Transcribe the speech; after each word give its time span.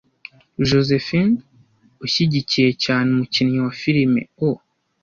Josephine 0.67 1.35
ushyigikiye 2.05 2.69
cyane 2.83 3.07
umukinnyi 3.11 3.57
wa 3.65 3.73
filime 3.81 4.21
O 4.47 4.49